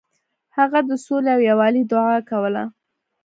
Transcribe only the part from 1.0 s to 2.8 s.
سولې او یووالي دعا کوله.